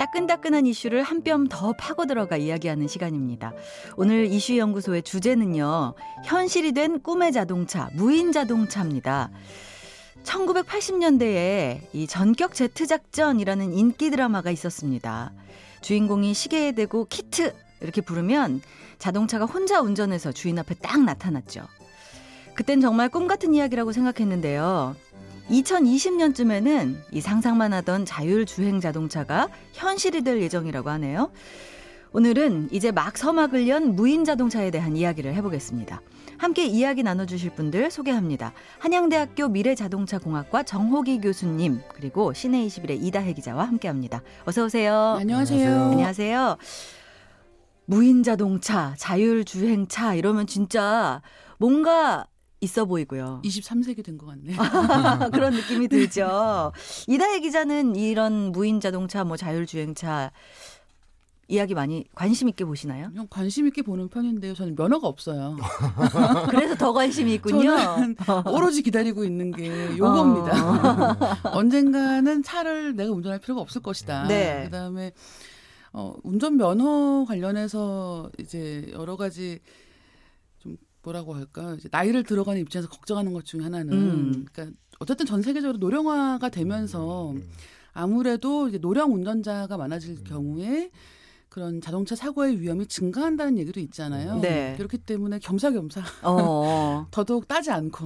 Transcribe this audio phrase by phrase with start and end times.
[0.00, 3.52] 따끈따끈한 이슈를 한 뼘 더 파고 들어가 이야기하는 시간입니다.
[3.96, 5.92] 오늘 이슈 연구소의 주제는요.
[6.24, 9.30] 현실이 된 꿈의 자동차, 무인 자동차입니다.
[10.24, 15.32] 1980년대에 이 전격 제트 작전이라는 인기 드라마가 있었습니다.
[15.82, 18.62] 주인공이 시계에 대고 키트 이렇게 부르면
[18.98, 21.66] 자동차가 혼자 운전해서 주인 앞에 딱 나타났죠.
[22.54, 24.96] 그땐 정말 꿈 같은 이야기라고 생각했는데요.
[25.50, 31.30] 2020년쯤에는 이 상상만 하던 자율주행 자동차가 현실이 될 예정이라고 하네요.
[32.12, 36.00] 오늘은 이제 막 서막을 연 무인 자동차에 대한 이야기를 해보겠습니다.
[36.38, 38.52] 함께 이야기 나눠주실 분들 소개합니다.
[38.78, 44.22] 한양대학교 미래자동차공학과 정호기 교수님 그리고 시내 21의 이다혜 기자와 함께합니다.
[44.44, 45.16] 어서 오세요.
[45.20, 45.90] 안녕하세요.
[45.90, 46.56] 안녕하세요.
[47.84, 51.22] 무인 자동차, 자율 주행차 이러면 진짜
[51.58, 52.26] 뭔가
[52.60, 53.40] 있어 보이고요.
[53.44, 54.54] 23세기 된 것 같네.
[55.32, 56.72] 그런 느낌이 들죠.
[57.08, 60.30] 이다혜 기자는 이런 무인 자동차, 뭐 자율주행차
[61.48, 63.08] 이야기 많이 관심 있게 보시나요?
[63.08, 64.54] 그냥 관심 있게 보는 편인데요.
[64.54, 65.56] 저는 면허가 없어요.
[66.48, 67.76] 그래서 더 관심이 있군요.
[67.76, 70.52] 저는 오로지 기다리고 있는 게 요겁니다.
[70.70, 71.16] 어.
[71.58, 74.28] 언젠가는 차를 내가 운전할 필요가 없을 것이다.
[74.28, 74.64] 네.
[74.66, 75.12] 그다음에
[75.92, 79.89] 어, 운전 면허 관련해서 이제 여러 가지 좀
[81.02, 84.44] 뭐라고 할까 이제 나이를 들어가는 입장에서 걱정하는 것 중에 하나는 음.
[84.50, 87.48] 그러니까 어쨌든 전 세계적으로 노령화가 되면서 음.
[87.92, 90.90] 아무래도 이제 노령 운전자가 많아질 경우에
[91.50, 94.38] 그런 자동차 사고의 위험이 증가한다는 얘기도 있잖아요.
[94.40, 94.74] 네.
[94.76, 97.08] 그렇기 때문에 겸사겸사 어.
[97.10, 98.04] 더더욱 따지 않고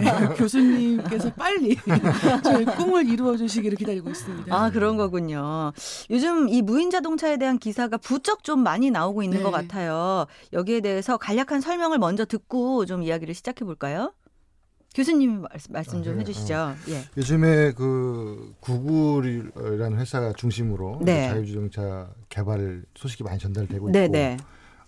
[0.00, 1.76] 네, 교수님께서 빨리
[2.42, 4.52] 저희 꿈을 이루어 주시기를 기다리고 있습니다.
[4.52, 5.72] 아 그런 거군요.
[6.10, 9.44] 요즘 이 무인 자동차에 대한 기사가 부쩍 좀 많이 나오고 있는 네.
[9.44, 10.26] 것 같아요.
[10.52, 14.12] 여기에 대해서 간략한 설명을 먼저 듣고 좀 이야기를 시작해 볼까요?
[14.94, 16.20] 교수님 말씀 좀 아, 네.
[16.22, 16.54] 해주시죠.
[16.54, 16.74] 어.
[16.88, 17.02] 예.
[17.16, 21.28] 요즘에 그 구글이라는 회사가 중심으로 네.
[21.28, 24.36] 자율주행차 개발 소식이 많이 전달되고 네, 있고 네.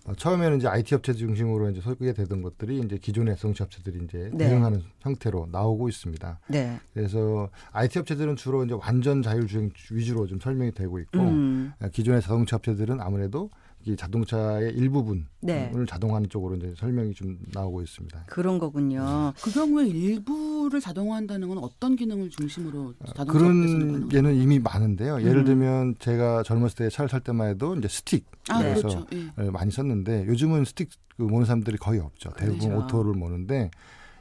[0.05, 4.49] 어, 처음에는 이제 IT 업체 중심으로 이제 소개되던 것들이 이제 기존의 성시 업체들이 이제 네.
[4.49, 6.39] 대응하는 형태로 나오고 있습니다.
[6.49, 6.77] 네.
[6.93, 11.71] 그래서 IT 업체들은 주로 이제 완전 자율주행 위주로 좀 설명이 되고 있고 음.
[11.93, 13.49] 기존의 자동차 업체들은 아무래도
[13.85, 15.71] 이 자동차의 일부분을 네.
[15.87, 18.25] 자동화하는 쪽으로 이제 설명이 좀 나오고 있습니다.
[18.27, 19.33] 그런 거군요.
[19.41, 25.21] 그 경우에 일부를 자동화한다는 건 어떤 기능을 중심으로 아, 자동차 그런 예는 이미 많은데요.
[25.21, 25.45] 예를 음.
[25.45, 29.05] 들면 제가 젊었을 때 차를 탈 때만 해도 이제 스틱 아, 그래서 그렇죠.
[29.39, 29.49] 예.
[29.49, 32.31] 많이 썼는데 요즘은 스틱 그 모는 사람들이 거의 없죠.
[32.37, 32.85] 대부분 그렇죠.
[32.85, 33.69] 오토를 모는데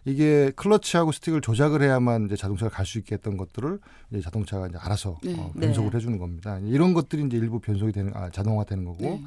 [0.04, 3.78] 이게 클러치하고 스틱을 조작을 해야만 이제 자동차가 갈 수 있게 했던 것들을
[4.10, 5.34] 이제 자동차가 이제 알아서 네.
[5.38, 5.96] 어, 변속을 네.
[5.96, 6.58] 해주는 겁니다.
[6.58, 9.22] 이런 것들이 이제 일부 변속이 되는 아, 자동화 되는 거고 네.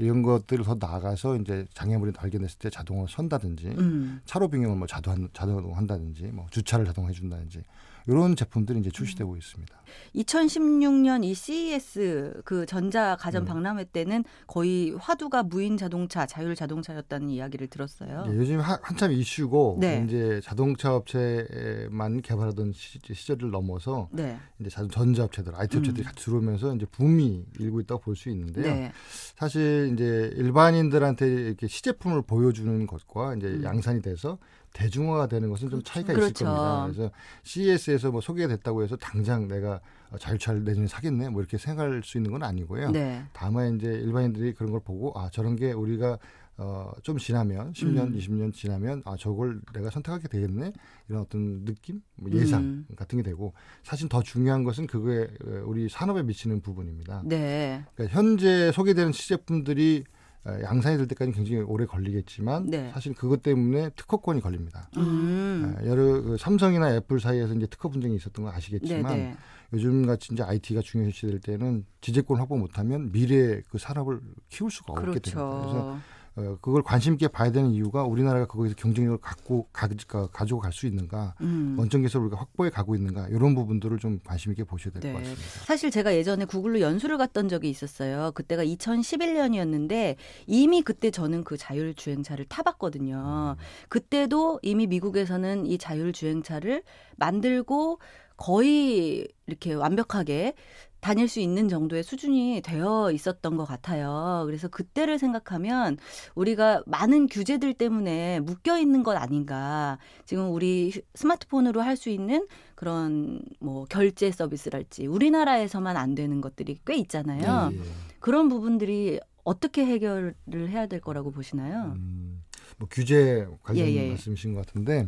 [0.00, 4.20] 이런 것들을 더 나아가서 이제 장애물이 발견됐을 때 자동으로 선다든지 음.
[4.24, 7.62] 차로 변경을 뭐 자동 자동한다든지 뭐 주차를 자동해 준다든지
[8.10, 9.80] 이런 제품들이 이제 출시되고 있습니다.
[10.14, 13.46] 2016년 이 CES 그 전자 가전 음.
[13.46, 18.24] 박람회 때는 거의 화두가 무인 자동차, 자율 자동차였다는 이야기를 들었어요.
[18.26, 20.04] 네, 요즘 하, 한참 이슈고 네.
[20.06, 24.36] 이제 자동차 업체만 개발하던 시, 절을 넘어서 네.
[24.58, 26.06] 이제 전자 업체들, IT 업체들이 음.
[26.06, 28.64] 같이 들어오면서 이제 붐이 일고 있다고 볼 수 있는데요.
[28.64, 28.92] 네.
[29.36, 33.64] 사실 이제 일반인들한테 이렇게 시제품을 보여주는 것과 이제 음.
[33.64, 34.36] 양산이 돼서
[34.72, 36.30] 대중화가 되는 것은 좀 차이가 그렇죠.
[36.30, 36.86] 있을 겁니다.
[36.86, 37.10] 그래서
[37.42, 39.80] CES에서 뭐 소개됐다고 해서 당장 내가
[40.18, 42.90] 자율차를 내년에 사겠네 뭐 이렇게 생각할 수 있는 건 아니고요.
[42.90, 43.24] 네.
[43.32, 46.18] 다만 이제 일반인들이 그런 걸 보고 아 저런 게 우리가
[46.56, 48.18] 어, 좀 지나면 10년, 음.
[48.18, 50.74] 20년 지나면 아 저걸 내가 선택하게 되겠네
[51.08, 52.86] 이런 어떤 느낌, 뭐 예상 음.
[52.96, 55.26] 같은 게 되고 사실 더 중요한 것은 그거에
[55.64, 57.22] 우리 산업에 미치는 부분입니다.
[57.24, 57.82] 네.
[57.94, 60.04] 그러니까 현재 소개되는 시제품들이
[60.46, 62.90] 양산이 될 때까지 굉장히 오래 걸리겠지만 네.
[62.92, 64.88] 사실 그것 때문에 특허권이 걸립니다.
[64.96, 65.76] 음.
[65.84, 69.22] 여러 그 삼성이나 애플 사이에서 이제 특허 분쟁이 있었던 거 아시겠지만 네네.
[69.30, 69.36] 네.
[69.72, 75.04] 요즘 같이 이제 IT가 중요시될 때는 지재권 확보 못하면 미래 그 산업을 키울 수가 없게
[75.04, 75.20] 그렇죠.
[75.20, 75.60] 됩니다.
[75.60, 76.00] 그래서 어,
[76.34, 79.88] 그걸 관심 있게 봐야 되는 이유가 우리나라가 거기서 경쟁력을 갖고 가,
[80.32, 81.74] 가 지고 갈 수 있는가, 음.
[81.78, 85.18] 원점 기술을 우리가 확보해 가고 있는가 이런 부분들을 좀 관심 있게 보셔야 될것 네.
[85.18, 85.64] 같습니다.
[85.64, 88.30] 사실 제가 예전에 구글로 연수를 갔던 적이 있었어요.
[88.34, 90.16] 그때가 2011년이었는데
[90.46, 93.56] 이미 그때 저는 그 자율 주행차를 타봤거든요.
[93.58, 93.62] 음.
[93.88, 96.82] 그때도 이미 미국에서는 이 자율 주행차를
[97.16, 97.98] 만들고
[98.36, 100.54] 거의 이렇게 완벽하게
[101.00, 104.42] 다닐 수 있는 정도의 수준이 되어 있었던 것 같아요.
[104.46, 105.96] 그래서 그때를 생각하면
[106.34, 109.98] 우리가 많은 규제들 때문에 묶여 있는 것 아닌가.
[110.24, 116.94] 지금 우리 스마트폰으로 할 수 있는 그런 뭐 결제 서비스랄지 우리나라에서만 안 되는 것들이 꽤
[116.96, 117.70] 있잖아요.
[117.70, 117.78] 네.
[118.20, 120.34] 그런 부분들이 어떻게 해결을
[120.68, 121.92] 해야 될 거라고 보시나요?
[121.96, 122.39] 음.
[122.80, 124.08] 뭐 규제 관련 예, 예.
[124.08, 125.06] 말씀이신 것 같은데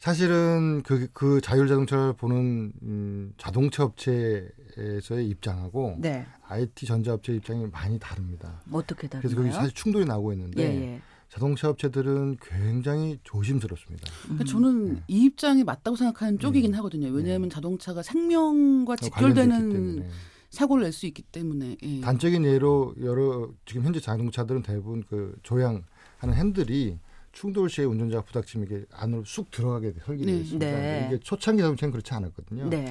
[0.00, 6.26] 사실은 그, 그 자율 자동차를 보는 음, 자동차 업체에서의 입장하고 네.
[6.48, 8.62] IT 전자업체 입장이 많이 다릅니다.
[8.72, 9.20] 어떻게 다른가요?
[9.20, 11.00] 그래서 거기 사실 충돌이 나고 있는데 예, 예.
[11.28, 14.10] 자동차 업체들은 굉장히 조심스럽습니다.
[14.22, 15.02] 그러니까 저는 네.
[15.08, 16.76] 이 입장이 맞다고 생각하는 쪽이긴 네.
[16.78, 17.08] 하거든요.
[17.08, 17.54] 왜냐하면 네.
[17.54, 20.08] 자동차가 생명과 직결되는
[20.48, 21.76] 사고를 낼 수 있기 때문에.
[21.82, 22.00] 예.
[22.00, 25.84] 단적인 예로 여러 지금 현재 자동차들은 대부분 그 조향
[26.22, 26.98] 하는 핸들이
[27.32, 30.40] 충돌 시에 운전자 가 부닥치면 이게 안으로 쑥 들어가게 설계되어 네.
[30.40, 30.66] 있습니다.
[30.66, 31.06] 네.
[31.08, 32.68] 이게 초창기 자동차는 그렇지 않았거든요.
[32.68, 32.90] 네.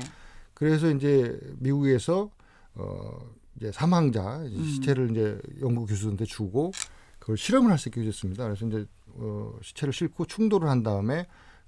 [0.54, 2.30] 그래서 이제 미국에서
[2.76, 3.20] 어
[3.56, 4.64] 이제 사망자 음.
[4.66, 6.72] 시체를 이제 연구 교수한테 주고
[7.20, 8.44] 그걸 실험을 할 수 있게 해줬습니다.
[8.44, 11.26] 그래서 이제 어, 시체를 싣고 충돌을 한 다음에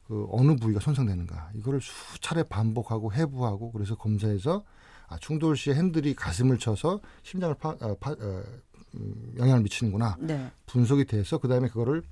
[0.08, 4.66] 그 어느 부위가 손상되는가 이거를 수차례 반복하고 해부하고 그래서 검사해서
[5.08, 8.44] 아, 충돌 시에 핸들이 가슴을 쳐서 심장을 파, 아, 파 어, 음,
[9.38, 10.52] 영향을 미치는구나 네.
[10.68, 12.04] 분석이 돼서 그 다음에 그거를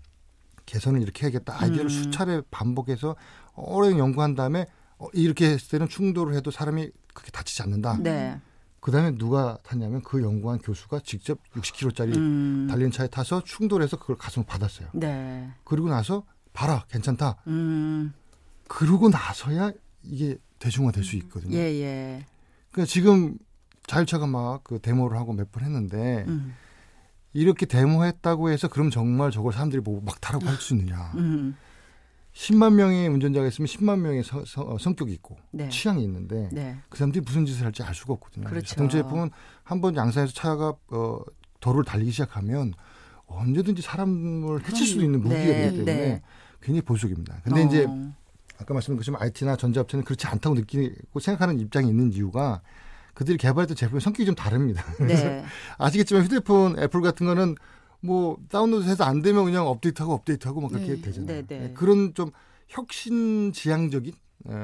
[0.65, 1.89] 개선을 이렇게 해야겠다 아이디어를 음.
[1.89, 3.15] 수차례 반복해서
[3.55, 4.65] 오래 연구한 다음에
[4.97, 7.97] 어, 이렇게 했을 때는 충돌을 해도 사람이 그렇게 다치지 않는다.
[7.97, 8.39] 네.
[8.79, 12.67] 그다음에 누가 탔냐면 그 연구한 교수가 직접 60km짜리 음.
[12.69, 14.89] 달린 차에 타서 충돌해서 그걸 가슴을 받았어요.
[14.93, 15.51] 네.
[15.63, 16.23] 그리고 나서
[16.53, 17.37] 봐라 괜찮다.
[17.47, 18.13] 음.
[18.67, 19.71] 그러고 나서야
[20.03, 21.55] 이게 대중화될 수 있거든요.
[21.57, 22.25] 예, 예.
[22.71, 23.37] 그러니까 지금
[23.87, 26.53] 자율차가 막 그 데모를 하고 몇 번 했는데 음.
[27.33, 31.11] 이렇게 데모했다고 해서 그럼 정말 저걸 사람들이 보고 막 타라고 할 수 있느냐.
[31.15, 31.55] 음.
[32.33, 35.67] 10만 명의 운전자가 있으면 10만 명의 서, 서, 어, 성격이 있고 네.
[35.67, 36.77] 취향이 있는데 네.
[36.89, 38.45] 그 사람들이 무슨 짓을 할지 알 수가 없거든요.
[38.47, 38.67] 그렇죠.
[38.67, 39.31] 자동차 제품은
[39.63, 41.19] 한 번 양산에서 차가 어,
[41.59, 42.73] 도로를 달리기 시작하면
[43.27, 45.71] 언제든지 사람을 해칠 수도 있는 무기가 네.
[45.71, 46.21] 되기 때문에 네.
[46.61, 47.41] 굉장히 보수적입니다.
[47.43, 47.67] 근데 어.
[47.67, 47.87] 이제
[48.59, 52.61] 아까 말씀드린 것처럼 IT나 전자업체는 그렇지 않다고 느끼고 생각하는 입장이 있는 이유가
[53.13, 54.83] 그들이 개발했던 제품의 성격이 좀 다릅니다.
[54.99, 55.43] 네.
[55.77, 57.55] 아시겠지만 휴대폰 애플 같은 거는
[58.01, 61.01] 뭐 다운로드해서 안 되면 그냥 업데이트하고 업데이트하고 막 그렇게 네.
[61.01, 61.27] 되잖아요.
[61.27, 61.59] 네, 네.
[61.59, 62.31] 네, 그런 좀
[62.67, 64.13] 혁신 지향적인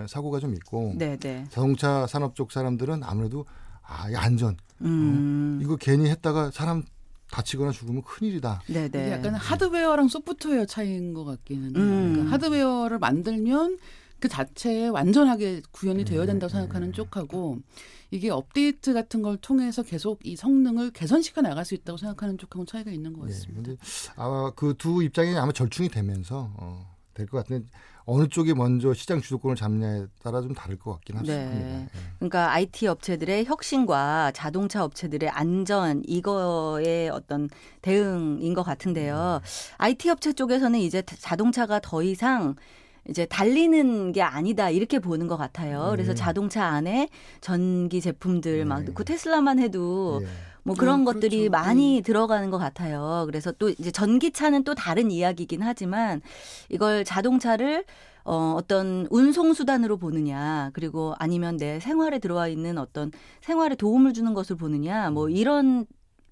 [0.08, 1.46] 사고가 좀 있고 네, 네.
[1.50, 3.46] 자동차 산업 쪽 사람들은 아무래도
[3.84, 5.60] 아, 이 안전 음.
[5.60, 6.84] 어, 이거 괜히 했다가 사람
[7.32, 8.62] 다치거나 죽으면 큰일이다.
[8.68, 9.12] 네네.
[9.12, 11.84] 약간 하드웨어랑 소프트웨어 차이인 것 같기는 해요.
[11.84, 12.14] 음.
[12.14, 13.78] 그러니까 하드웨어를 만들면
[14.20, 17.60] 그 자체에 완전하게 구현이 되어야 된다고 생각하는 쪽하고
[18.10, 22.90] 이게 업데이트 같은 걸 통해서 계속 이 성능을 개선시켜 나갈 수 있다고 생각하는 쪽하고 차이가
[22.92, 23.72] 있는 것 네, 같습니다.
[23.72, 23.78] 네,
[24.16, 27.68] 아마 그 두 입장이 아마 절충이 되면서 어, 될것 같은데
[28.06, 31.44] 어느 쪽이 먼저 시장 주도권을 잡냐에 따라 좀 다를 것 같긴 네.
[31.44, 31.60] 합니다.
[31.60, 31.88] 네.
[32.20, 37.50] 그러니까 IT 업체들의 혁신과 자동차 업체들의 안전 이거의 어떤
[37.82, 39.42] 대응인 것 같은데요.
[39.44, 39.74] 네.
[39.78, 42.56] IT 업체 쪽에서는 이제 자동차가 더 이상
[43.10, 45.88] 이제 달리는 게 아니다 이렇게 보는 것 같아요.
[45.92, 46.16] 그래서 네.
[46.16, 47.10] 자동차 안에
[47.42, 48.92] 전기 제품들 막 네.
[48.94, 50.28] 그 테슬라만 해도 네.
[50.64, 51.52] 뭐 그런 어, 것들이 그렇죠.
[51.52, 52.04] 많이 음.
[52.04, 53.24] 들어가는 것 같아요.
[53.26, 56.22] 그래서 또 이제 전기차는 또 다른 이야기긴 하지만
[56.70, 57.86] 이걸 자동차를
[58.26, 64.58] 어, 어떤 운송수단으로 보느냐, 그리고 아니면 내 생활에 들어와 있는 어떤 생활에 도움을 주는 것을
[64.58, 65.32] 보느냐, 뭐 음.
[65.32, 65.86] 이런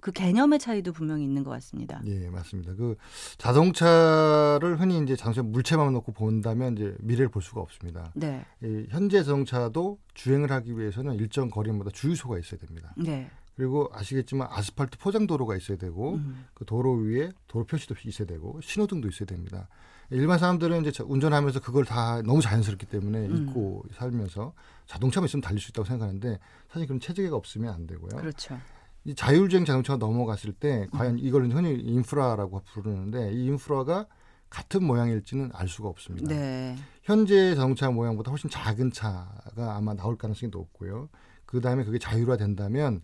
[0.05, 1.99] 그 개념의 차이도 분명히 있는 것 같습니다.
[2.05, 2.75] 예, 맞습니다.
[2.75, 2.95] 그
[3.39, 8.11] 자동차를 흔히 이제 자동차 물체만 놓고 본다면 이제 미래를 볼 수가 없습니다.
[8.13, 8.45] 네.
[8.61, 12.93] 이 현재 자동차도 주행을 하기 위해서는 일정 거리마다 주유소가 있어야 됩니다.
[12.95, 13.31] 네.
[13.55, 16.45] 그리고 아시겠지만 아스팔트 포장 도로가 있어야 되고 음.
[16.53, 19.67] 그 도로 위에 도로 표시도 있어야 되고 신호등도 있어야 됩니다.
[20.11, 23.47] 일반 사람들은 이제 운전하면서 그걸 다 너무 자연스럽기 때문에 음.
[23.47, 24.53] 잊고 살면서
[24.85, 26.37] 자동차만 있으면 달릴 수 있다고 생각하는데
[26.69, 28.17] 사실 그런 체계가 없으면 안 되고요.
[28.17, 28.59] 그렇죠.
[29.05, 34.07] 이 자율주행 자동차가 넘어갔을 때 과연 이걸 흔히 인프라라고 부르는데 이 인프라가
[34.49, 36.27] 같은 모양일지는 알 수가 없습니다.
[36.27, 36.75] 네.
[37.03, 41.09] 현재 자동차 모양보다 훨씬 작은 차가 아마 나올 가능성이 높고요.
[41.45, 43.01] 그 다음에 그게 자율화 된다면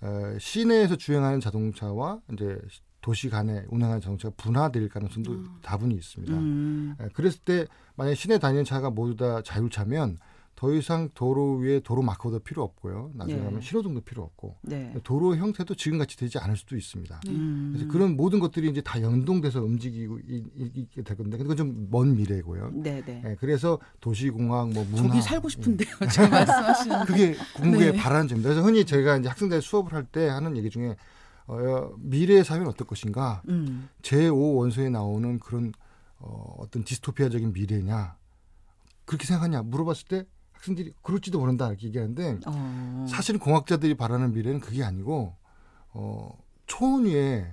[0.00, 2.58] 어, 시내에서 주행하는 자동차와 이제
[3.00, 5.58] 도시 간에 운행하는 자동차가 분화될 가능성도 음.
[5.62, 6.32] 다분히 있습니다.
[6.32, 6.96] 음.
[7.12, 7.66] 그랬을 때
[7.96, 10.18] 만약 시내 다니는 차가 모두 다 자율차면
[10.60, 13.12] 더 이상 도로 위에 도로 마커도 필요 없고요.
[13.14, 13.44] 나중에 네.
[13.46, 14.94] 하면 신호등도 필요 없고 네.
[15.04, 17.18] 도로 형태도 지금같이 되지 않을 수도 있습니다.
[17.28, 17.70] 음.
[17.72, 22.72] 그래서 그런 모든 것들이 이제 다 연동돼서 움직이고 있게 될 건데 그건 좀 먼 미래고요.
[22.74, 23.22] 네, 네.
[23.24, 25.88] 네, 그래서 도시공학 뭐 문화 저기 살고 싶은데요.
[26.02, 26.08] 음.
[26.10, 27.96] 지금 말씀하시는 그게 공부의 네.
[27.98, 28.50] 바라는 점입니다.
[28.50, 30.94] 그래서 흔히 저희가 이제 학생들 수업을 할 때 하는 얘기 중에
[31.46, 33.40] 어, 미래의 사회는 어떨 것인가?
[33.48, 33.88] 음.
[34.02, 35.72] 제5 원소에 나오는 그런
[36.18, 38.18] 어, 어떤 디스토피아적인 미래냐?
[39.06, 40.26] 그렇게 생각하냐 물어봤을 때
[40.60, 43.06] 학생들이 그럴지도 모른다 이렇게 얘기하는데 어.
[43.08, 45.34] 사실은 공학자들이 바라는 미래는 그게 아니고
[45.92, 47.50] 어, 초원 위에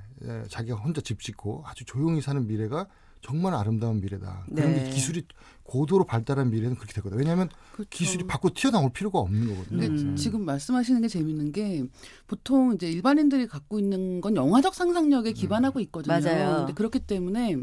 [0.49, 2.87] 자기가 혼자 집 짓고 아주 조용히 사는 미래가
[3.21, 4.45] 정말 아름다운 미래다.
[4.53, 4.89] 그런데 네.
[4.89, 5.25] 기술이
[5.63, 7.19] 고도로 발달한 미래는 그렇게 되거든요.
[7.19, 7.89] 왜냐하면 그렇죠.
[7.89, 9.79] 기술이 밖으로 튀어나올 필요가 없는 거거든요.
[9.79, 9.87] 네.
[9.87, 10.15] 음.
[10.15, 11.83] 지금 말씀하시는 게 재밌는 게
[12.27, 15.33] 보통 이제 일반인들이 갖고 있는 건 영화적 상상력에 음.
[15.33, 16.19] 기반하고 있거든요.
[16.19, 16.57] 맞아요.
[16.59, 17.57] 근데 그렇기 때문에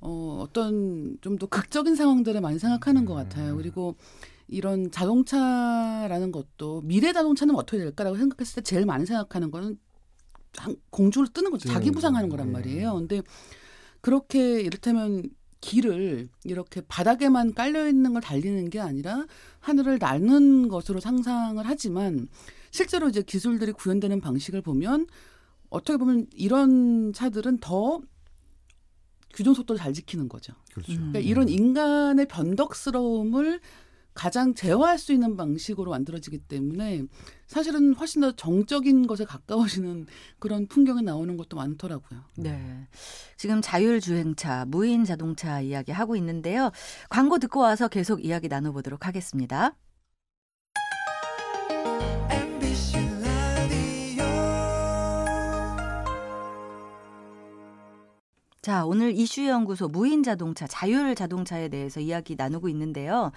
[0.00, 3.56] 어, 어떤 좀 더 극적인 상황들을 많이 생각하는 것 같아요.
[3.56, 3.96] 그리고
[4.46, 9.78] 이런 자동차라는 것도 미래 자동차는 어떻게 될까라고 생각했을 때 제일 많이 생각하는 거는
[10.90, 11.68] 공중을 뜨는 거죠.
[11.68, 12.52] 자기 부상하는 거란 네.
[12.52, 12.94] 말이에요.
[12.94, 13.22] 근데
[14.00, 19.24] 그렇게 이를테면 길을 이렇게 바닥에만 깔려 있는 걸 달리는 게 아니라
[19.60, 22.28] 하늘을 나는 것으로 상상을 하지만
[22.70, 25.06] 실제로 이제 기술들이 구현되는 방식을 보면
[25.70, 28.00] 어떻게 보면 이런 차들은 더
[29.32, 30.52] 규정 속도를 잘 지키는 거죠.
[30.72, 30.92] 그렇죠.
[30.92, 33.60] 그러니까 이런 인간의 변덕스러움을
[34.14, 37.02] 가장 제어할 수 있는 방식으로 만들어지기 때문에
[37.46, 40.06] 사실은 훨씬 더 정적인 것에 가까워지는
[40.38, 42.20] 그런 풍경이 나오는 것도 많더라고요.
[42.36, 42.88] 네.
[43.36, 46.70] 지금 자율주행차, 무인 자동차 이야기 하고 있는데요.
[47.10, 49.76] 광고 듣고 와서 계속 이야기 나눠보도록 하겠습니다.
[58.62, 63.30] 자, 오늘 이슈연구소 무인 자동차, 자율 자동차에 대해서 이야기 나누고 있는데요.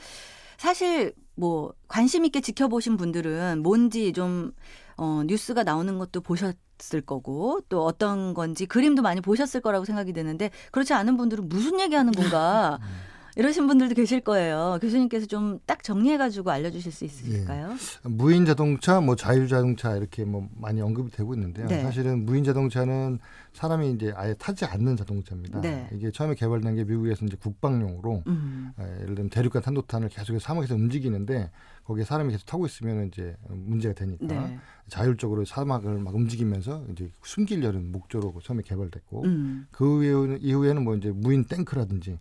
[0.57, 4.51] 사실 뭐 관심 있게 지켜보신 분들은 뭔지 좀
[4.97, 10.49] 어, 뉴스가 나오는 것도 보셨을 거고 또 어떤 건지 그림도 많이 보셨을 거라고 생각이 되는데
[10.71, 13.16] 그렇지 않은 분들은 무슨 얘기하는 건가 음.
[13.37, 14.79] 이러신 분들도 계실 거예요.
[14.81, 17.71] 교수님께서 좀 딱 정리해가지고 알려주실 수 있으실까요?
[17.71, 18.09] 예.
[18.09, 21.67] 무인 자동차, 뭐 자율 자동차 이렇게 뭐 많이 언급이 되고 있는데요.
[21.67, 21.81] 네.
[21.81, 23.19] 사실은 무인 자동차는
[23.53, 25.61] 사람이 이제 아예 타지 않는 자동차입니다.
[25.61, 25.89] 네.
[25.93, 28.71] 이게 처음에 개발된 게 미국에서 이제 국방용으로 음.
[28.79, 31.51] 예, 예를 들면 대륙간 탄도탄을 계속해서 사막에서 움직이는데
[31.83, 34.59] 거기에 사람이 계속 타고 있으면 이제 문제가 되니까 네.
[34.87, 39.67] 자율적으로 사막을 막 움직이면서 이제 숨기려는 목적으로 처음에 개발됐고 음.
[39.71, 42.19] 그 이후에는 뭐 이제 무인 탱크라든지 예,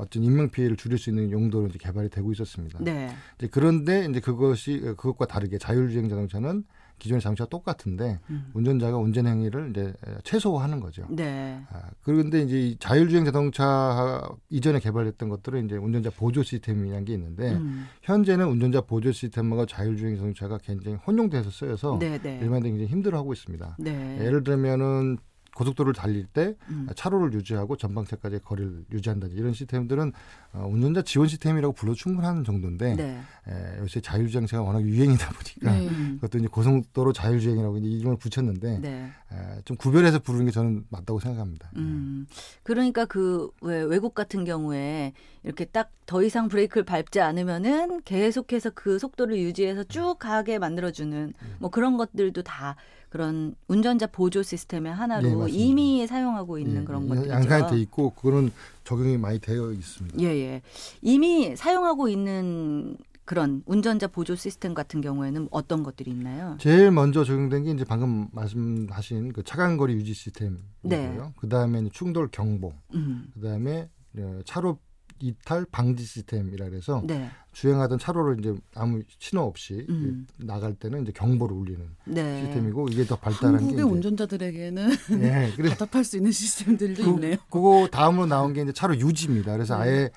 [0.00, 2.78] 어떤 인명 피해를 줄일 수 있는 용도로 이제 개발이 되고 있었습니다.
[2.82, 3.10] 네.
[3.38, 6.64] 이제 그런데 이제 그것이 그것과 다르게 자율주행 자동차는
[6.98, 8.50] 기존의 자동차와 똑같은데 음.
[8.54, 9.92] 운전자가 운전 행위를 이제
[10.24, 11.06] 최소화하는 거죠.
[11.08, 11.62] 네.
[11.70, 17.86] 아, 그런데 이제 자율주행 자동차 이전에 개발했던 것들은 이제 운전자 보조 시스템이라는 게 있는데 음.
[18.02, 22.40] 현재는 운전자 보조 시스템과 자율주행 자동차가 굉장히 혼용돼서 쓰여서 네, 네.
[22.42, 23.76] 일반인들이 굉장히 힘들어하고 있습니다.
[23.78, 24.18] 네.
[24.20, 25.18] 예를 들면은
[25.58, 26.88] 고속도로를 달릴 때 음.
[26.94, 30.12] 차로를 유지하고 전방차까지 거리를 유지한다든지 이런 시스템들은
[30.52, 33.20] 어, 운전자 지원 시스템이라고 불러 충분한 정도인데 네.
[33.48, 35.88] 에, 요새 자율주행차가 워낙 유행이다 보니까 네.
[36.14, 39.12] 그것도 이제 고속도로 자율주행이라고 이제 이름을 붙였는데 네.
[39.32, 41.70] 에, 좀 구별해서 부르는 게 저는 맞다고 생각합니다.
[41.76, 42.26] 음.
[42.62, 45.12] 그러니까 그 왜 외국 같은 경우에
[45.42, 51.56] 이렇게 딱 더 이상 브레이크를 밟지 않으면은 계속해서 그 속도를 유지해서 쭉 가게 만들어주는 음.
[51.58, 52.76] 뭐 그런 것들도 다
[53.08, 57.30] 그런 운전자 보조 시스템의 하나로 네, 이미 사용하고 있는 예, 그런 것들이죠.
[57.32, 58.50] 양산이 돼 있고 그거는
[58.84, 60.20] 적용이 많이 되어 있습니다.
[60.20, 60.62] 예, 예.
[61.00, 66.56] 이미 사용하고 있는 그런 운전자 보조 시스템 같은 경우에는 어떤 것들이 있나요?
[66.58, 70.62] 제일 먼저 적용된 게 이제 방금 말씀하신 그 차간거리 유지 시스템이고요.
[70.82, 71.18] 네.
[71.36, 73.30] 그다음에 충돌 경보, 음.
[73.34, 74.78] 그다음에 어, 차로
[75.20, 77.30] 이탈 방지 시스템이라 그래서 네.
[77.52, 80.26] 주행하던 차로를 이제 아무 신호 없이 음.
[80.36, 82.42] 나갈 때는 이제 경보를 울리는 네.
[82.42, 84.88] 시스템이고 이게 더 발달한 한국의 게 한국의 운전자들에게는
[85.20, 87.36] 네, 그래 답답할 수 있는 시스템들도 그, 있네요.
[87.50, 89.52] 그거 다음으로 나온 게 이제 차로 유지입니다.
[89.52, 89.82] 그래서 네.
[89.84, 90.10] 아예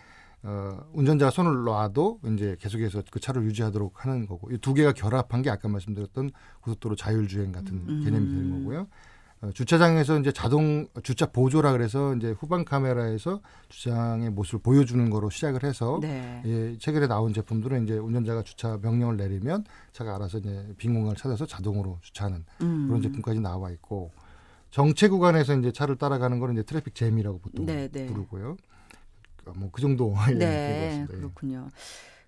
[0.43, 5.43] 어, 운전자가 손을 놔도 이제 계속해서 그 차를 유지하도록 하는 거고 이 두 개가 결합한
[5.43, 6.31] 게 아까 말씀드렸던
[6.62, 8.01] 고속도로 자율주행 같은 음.
[8.03, 8.88] 개념이 되는 거고요.
[9.41, 15.63] 어, 주차장에서 이제 자동 주차 보조라 그래서 이제 후방 카메라에서 주차장의 모습을 보여주는 거로 시작을
[15.63, 16.41] 해서 네.
[16.45, 21.45] 예, 최근에 나온 제품들은 이제 운전자가 주차 명령을 내리면 차가 알아서 이제 빈 공간을 찾아서
[21.48, 22.88] 자동으로 주차하는 음.
[22.88, 24.12] 그런 제품까지 나와 있고
[24.69, 28.05] 정체 구간에서 이제 차를 따라가는 거는 이제 트래픽 잼이라고 보통 네, 네.
[28.05, 28.57] 부르고요.
[29.55, 31.67] 뭐 그 정도 네, 예, 그렇군요.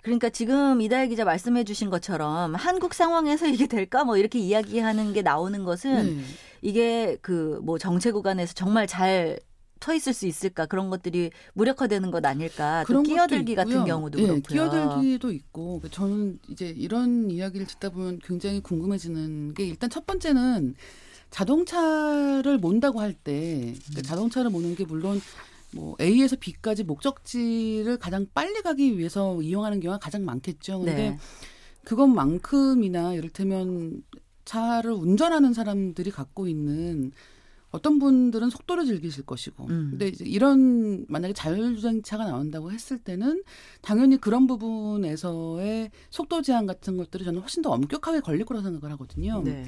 [0.01, 5.21] 그러니까 지금 이다혜 기자 말씀해 주신 것처럼 한국 상황에서 이게 될까 뭐 이렇게 이야기하는 게
[5.21, 6.25] 나오는 것은 음.
[6.63, 12.83] 이게 그 뭐 정체 구간에서 정말 잘서 있을 수 있을까 그런 것들이 무력화되는 것 아닐까
[12.87, 14.41] 또 끼어들기 같은 경우도 네, 그렇고요.
[14.71, 20.75] 끼어들기도 있고 저는 이제 이런 이야기를 듣다 보면 굉장히 궁금해지는 게 일단 첫 번째는
[21.31, 24.03] 자동차를 몬다고 할때 그러니까 음.
[24.03, 25.19] 자동차를 모는 게 물론
[25.71, 30.79] 뭐 A에서 B까지 목적지를 가장 빨리 가기 위해서 이용하는 경우가 가장 많겠죠.
[30.79, 31.17] 근데 네.
[31.83, 34.03] 그것만큼이나 이를테면
[34.45, 37.11] 차를 운전하는 사람들이 갖고 있는
[37.73, 39.65] 어떤 분들은 속도를 즐기실 것이고.
[39.65, 39.87] 음.
[39.91, 43.43] 근데 이제 이런 만약에 자율주행차가 나온다고 했을 때는
[43.81, 49.41] 당연히 그런 부분에서의 속도 제한 같은 것들이 저는 훨씬 더 엄격하게 걸릴 거라고 생각을 하거든요.
[49.43, 49.65] 네.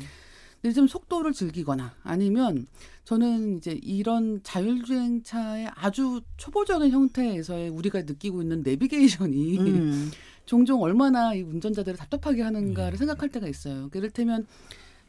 [0.64, 2.68] 요즘 속도를 즐기거나 아니면
[3.04, 10.12] 저는 이제 이런 자율주행차의 아주 초보적인 형태에서의 우리가 느끼고 있는 내비게이션이 음.
[10.46, 12.98] 종종 얼마나 이 운전자들을 답답하게 하는가를 네.
[12.98, 13.90] 생각할 때가 있어요.
[13.94, 14.46] 이를테면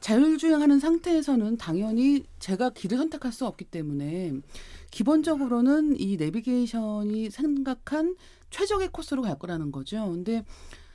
[0.00, 4.32] 자율주행하는 상태에서는 당연히 제가 길을 선택할 수 없기 때문에
[4.90, 8.16] 기본적으로는 이 내비게이션이 생각한
[8.50, 10.10] 최적의 코스로 갈 거라는 거죠.
[10.10, 10.44] 근데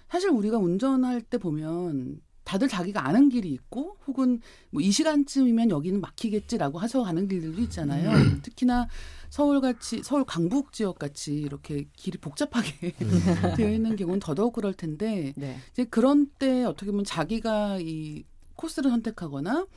[0.10, 6.01] 사실 우리가 운전할 때 보면 다들 자기가 아는 길이 있고 혹은 뭐 이 시간쯤이면 여기는
[6.01, 8.10] 막히겠지라고 하서 가는 길들도 있잖아요.
[8.12, 8.39] 음.
[8.41, 8.88] 특히나
[9.32, 13.08] 서울 같이 서울 강북 지역 같이 이렇게 길이 복잡하게 음.
[13.56, 15.56] 되어 있는 경우는 더더욱 그럴 텐데 네.
[15.72, 18.26] 이제 그런 때 어떻게 보면 자기가 이
[18.58, 19.68] 코스를 선택하거나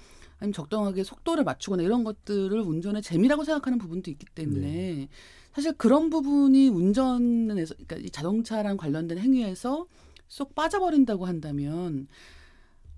[0.41, 5.09] 아니면 적당하게 속도를 맞추거나 이런 것들을 운전의 재미라고 생각하는 부분도 있기 때문에 네.
[5.53, 9.87] 사실 그런 부분이 운전에서 그러니까 이 자동차랑 관련된 행위에서
[10.27, 12.09] 쏙 빠져버린다고 한다면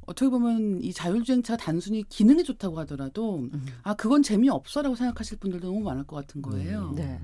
[0.07, 3.67] 어떻게 보면 이 자율주행차가 단순히 기능이 좋다고 하더라도 음.
[3.83, 6.91] 아 그건 재미없어라고 생각하실 분들도 너무 많을 것 같은 거예요.
[6.91, 6.95] 음.
[6.95, 7.21] 네.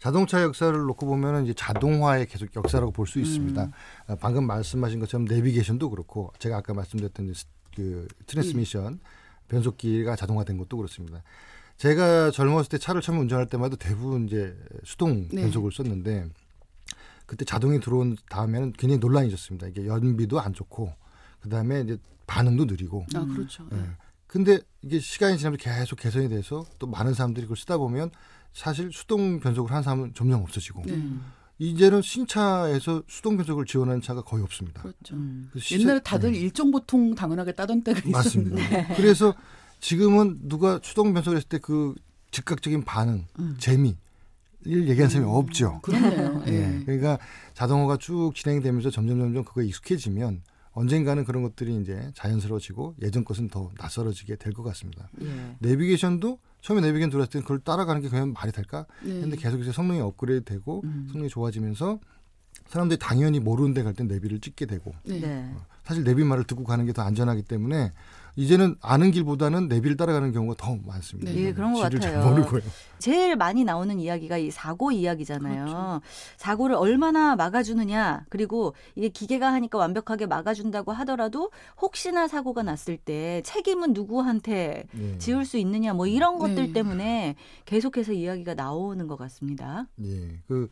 [0.00, 3.24] 자동차 역사를 놓고 보면 이제 자동화의 계속 역사라고 볼수 음.
[3.24, 3.64] 있습니다.
[4.10, 4.16] 음.
[4.18, 7.32] 방금 말씀하신 것처럼 내비게이션도 그렇고 제가 아까 말씀드렸던
[7.76, 9.00] 그 트랜스미션 음.
[9.48, 11.22] 변속기가 자동화된 것도 그렇습니다.
[11.76, 15.42] 제가 젊었을 때 차를 처음 운전할 때마다 대부분 이제 수동 네.
[15.42, 16.28] 변속을 썼는데
[17.26, 19.68] 그때 자동이 들어온 다음에는 굉장히 논란이 있었습니다.
[19.68, 20.92] 이게 연비도 안 좋고
[21.40, 23.06] 그다음에 이제 반응도 느리고.
[23.14, 23.66] 아 그렇죠.
[23.72, 23.76] 예.
[23.76, 23.82] 네.
[24.26, 28.10] 근데 이게 시간이 지나면서 계속 개선이 돼서 또 많은 사람들이 그걸 쓰다 보면
[28.52, 31.02] 사실 수동 변속을 하는 사람은 점점 없어지고 네.
[31.58, 34.82] 이제는 신차에서 수동 변속을 지원하는 차가 거의 없습니다.
[34.82, 35.14] 그렇죠.
[35.16, 35.50] 음.
[35.72, 36.38] 옛날에 다들 네.
[36.38, 38.56] 일종 보통 당연하게 따던 때가 맞습니다.
[38.60, 38.94] 있었는데.
[38.96, 39.34] 그래서
[39.80, 41.94] 지금은 누가 수동 변속을 했을 때 그
[42.30, 43.56] 즉각적인 반응, 음.
[43.58, 43.96] 재미
[44.62, 45.34] 를 얘기하는 사람이 음.
[45.34, 45.80] 없죠.
[45.82, 46.44] 그렇네요.
[46.44, 46.82] 네.
[46.84, 47.18] 그러니까
[47.54, 50.42] 자동화가 쭉 진행되면서 점점 점점 그거에 익숙해지면
[50.80, 55.08] 언젠가는 그런 것들이 이제 자연스러워지고 예전 것은 더 낯설어지게 될 것 같습니다.
[55.22, 55.56] 예.
[55.60, 58.86] 내비게이션도 처음에 내비게이션 들어왔을 때 그걸 따라가는 게 그냥 말이 될까?
[59.04, 59.20] 네.
[59.20, 61.06] 근데 계속 해서 성능이 업그레이드 되고 음.
[61.12, 62.00] 성능이 좋아지면서
[62.68, 65.52] 사람들이 당연히 모르는 데 갈 땐 내비를 찍게 되고 네.
[65.54, 67.92] 어, 사실 내비 말을 듣고 가는 게 더 안전하기 때문에
[68.40, 71.30] 이제는 아는 길보다는 내비를 따라가는 경우가 더 많습니다.
[71.30, 72.42] 네, 그런 것 같아요.
[72.98, 75.64] 제일 많이 나오는 이야기가 이 사고 이야기잖아요.
[75.66, 76.00] 그렇죠.
[76.38, 81.50] 사고를 얼마나 막아주느냐, 그리고 이게 기계가 하니까 완벽하게 막아준다고 하더라도
[81.82, 85.18] 혹시나 사고가 났을 때 책임은 누구한테 네.
[85.18, 86.72] 지울 수 있느냐, 뭐 이런 것들 네.
[86.72, 89.86] 때문에 계속해서 이야기가 나오는 것 같습니다.
[90.02, 90.70] 예, 그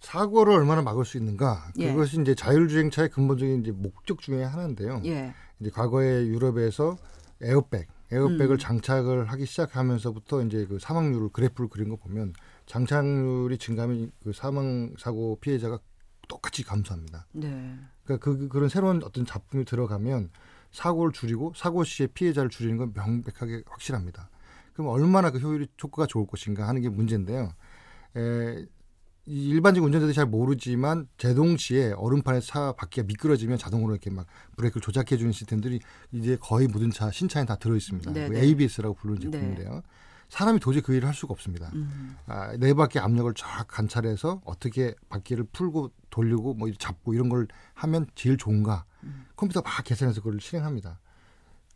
[0.00, 1.92] 사고를 얼마나 막을 수 있는가, 예.
[1.92, 2.22] 그것이 예.
[2.22, 5.00] 이제 자율주행차의 근본적인 이제 목적 중에 하나인데요.
[5.06, 5.32] 예.
[5.60, 6.96] 이제 과거에 유럽에서
[7.40, 8.58] 에어백, 에어백을 음.
[8.58, 12.34] 장착을 하기 시작하면서부터 이제 그 사망률을 그래프를 그린 거 보면
[12.66, 15.78] 장착률이 증가하면 그 사망 사고 피해자가
[16.28, 17.26] 똑같이 감소합니다.
[17.32, 17.78] 네.
[18.04, 20.30] 그러니까 그 그런 새로운 어떤 작품이 들어가면
[20.72, 24.30] 사고를 줄이고 사고 시에 피해자를 줄이는 건 명백하게 확실합니다.
[24.72, 27.52] 그럼 얼마나 그 효율이 효과가 좋을 것인가 하는 게 문제인데요.
[28.16, 28.66] 에,
[29.26, 35.32] 일반적 운전자들이 잘 모르지만 제동시에 얼음판에 차 바퀴가 미끄러지면 자동으로 이렇게 막 브레이크를 조작해 주는
[35.32, 35.80] 시스템들이
[36.12, 38.12] 이제 거의 모든 차 신차에 다 들어 있습니다.
[38.12, 39.30] 네, 그 ABS라고 부르는 네.
[39.30, 39.70] 제품인데요.
[39.74, 39.82] 네.
[40.28, 41.70] 사람이 도저히 그 일을 할 수가 없습니다.
[41.74, 42.16] 음.
[42.26, 48.06] 아, 네 바퀴 압력을 쫙 관찰해서 어떻게 바퀴를 풀고 돌리고 뭐 잡고 이런 걸 하면
[48.14, 49.26] 제일 좋은가 음.
[49.36, 51.00] 컴퓨터가 막 계산해서 그걸 실행합니다.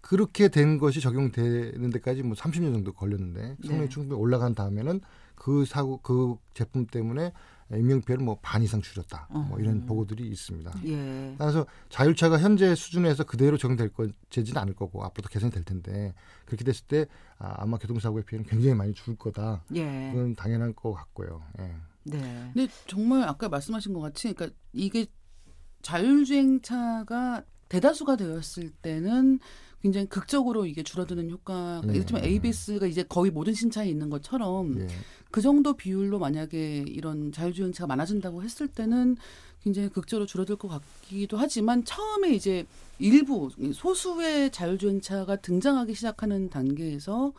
[0.01, 3.89] 그렇게 된 것이 적용되는 데까지 뭐 30년 정도 걸렸는데 성능이 네.
[3.89, 5.01] 충분히 올라간 다음에는
[5.41, 7.33] 그 사고 그 제품 때문에
[7.73, 9.29] 인명피해를 뭐 반 이상 줄였다.
[9.49, 9.87] 뭐 이런 어.
[9.87, 10.71] 보고들이 있습니다.
[10.85, 11.35] 예.
[11.39, 16.13] 따라서 자율차가 현재 수준에서 그대로 적용될 거지는 않을 거고 앞으로도 개선이 될 텐데
[16.45, 17.07] 그렇게 됐을 때
[17.39, 19.65] 아, 마 교통사고의 피해는 굉장히 많이 줄 거다.
[19.75, 20.11] 예.
[20.13, 21.43] 그건 당연한 것 같고요.
[21.61, 21.75] 예.
[22.03, 22.51] 네.
[22.53, 25.07] 근데 정말 아까 말씀하신 것 같이 그러니까 이게
[25.81, 29.39] 자율주행차가 대다수가 되었을 때는
[29.81, 31.95] 굉장히 극적으로 이게 줄어드는 효과가 네.
[31.95, 34.89] 이를테면 ABS가 이제 거의 모든 신차에 있는 것처럼 네.
[35.31, 39.17] 그 정도 비율로 만약에 이런 자율주행차가 많아진다고 했을 때는
[39.63, 42.67] 굉장히 극적으로 줄어들 것 같기도 하지만 처음에 이제
[42.99, 47.33] 일부 소수의 자율주행차가 등장하기 시작하는 단계에서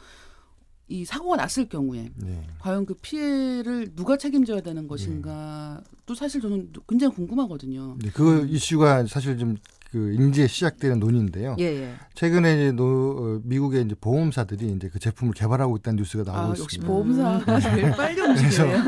[0.88, 2.48] 이 사고가 났을 경우에 네.
[2.60, 5.98] 과연 그 피해를 누가 책임져야 되는 것인가 네.
[6.06, 7.98] 또 사실 저는 굉장히 궁금하거든요.
[8.00, 9.58] 네, 그 이슈가 사실 좀
[9.92, 11.58] 그 인제 시작되는 논의인데요.
[11.60, 11.96] 예, 예.
[12.14, 16.54] 최근에 이제 노, 어, 미국의 이제 보험사들이 이제 그 제품을 개발하고 있다는 뉴스가 나오고 아,
[16.54, 16.64] 있습니다.
[16.64, 17.60] 역시 보험사가 음.
[17.60, 18.84] 제일 빨리 움직여요.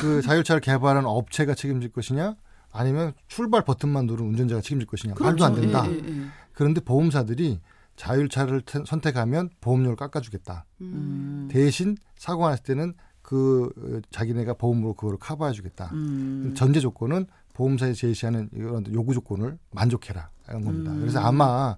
[0.00, 2.36] 그 자율차를 개발한 업체가 책임질 것이냐,
[2.70, 5.28] 아니면 출발 버튼만 누른 운전자가 책임질 것이냐 그렇죠.
[5.30, 5.84] 말도 안 된다.
[5.88, 6.26] 예, 예, 예.
[6.52, 7.60] 그런데 보험사들이
[7.96, 10.66] 자율차를 선택하면 보험료를 깎아주겠다.
[10.82, 11.48] 음.
[11.50, 15.90] 대신 사고가 났을 때는 그 어, 자기네가 보험으로 그거를 커버해주겠다.
[15.94, 16.52] 음.
[16.56, 20.92] 전제 조건은 보험사에 제시하는 이런 요구 조건을 만족해라 이런 겁니다.
[20.92, 21.00] 음.
[21.00, 21.76] 그래서 아마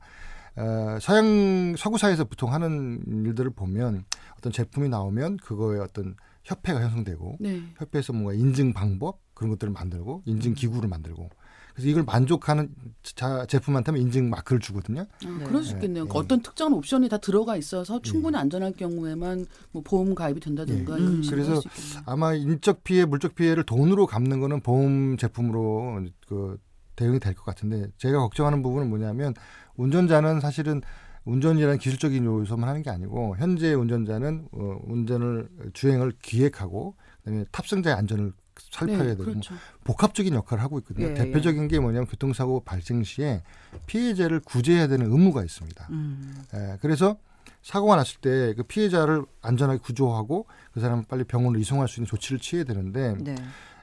[0.57, 4.05] 어, 서양 서구사에서 보통 하는 일들을 보면
[4.39, 7.63] 어떤 제품이 나오면 그거에 어떤 협회가 형성되고 네.
[7.77, 11.29] 협회에서 뭔가 인증 방법 그런 것들을 만들고 인증 기구를 만들고
[11.77, 12.71] 그래서 이걸 만족하는
[13.03, 15.03] 자, 제품한테만 인증 마크를 주거든요.
[15.03, 15.45] 아, 네.
[15.45, 16.05] 그럴 수 있겠네요.
[16.05, 16.11] 네.
[16.15, 18.39] 어떤 특정한 옵션이 다 들어가 있어서 충분히 네.
[18.39, 20.97] 안전할 경우에만 뭐 보험 가입이 된다든가.
[20.97, 21.03] 네.
[21.03, 21.23] 음.
[21.29, 21.61] 그래서
[22.07, 26.57] 아마 인적 피해, 물적 피해를 돈으로 갚는 거는 보험 제품으로 그
[26.97, 29.35] 대응이 될 것 같은데 제가 걱정하는 부분은 뭐냐면
[29.77, 30.81] 운전자는 사실은
[31.27, 38.33] 운전이라는 기술적인 요소만 하는 게 아니고 현재 운전자는 어, 운전을 주행을 기획하고 그다음에 탑승자의 안전을
[38.59, 39.55] 살펴야 네, 되고 그렇죠.
[39.85, 41.09] 복합적인 역할을 하고 있거든요.
[41.09, 41.69] 예, 대표적인 예.
[41.69, 43.43] 게 뭐냐면 교통사고 발생 시에
[43.87, 45.87] 피해자를 구제해야 되는 의무가 있습니다.
[45.91, 46.43] 음.
[46.55, 47.17] 예, 그래서
[47.63, 52.39] 사고가 났을 때 그 피해자를 안전하게 구조하고 그 사람을 빨리 병원으로 이송할 수 있는 조치를
[52.39, 53.35] 취해야 되는데 네.